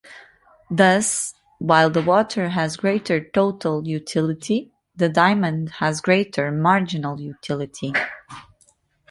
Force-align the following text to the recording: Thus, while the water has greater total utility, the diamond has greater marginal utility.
Thus, 0.71 1.35
while 1.59 1.91
the 1.91 2.01
water 2.01 2.49
has 2.49 2.75
greater 2.75 3.23
total 3.23 3.87
utility, 3.87 4.71
the 4.95 5.09
diamond 5.09 5.69
has 5.73 6.01
greater 6.01 6.51
marginal 6.51 7.21
utility. 7.21 7.93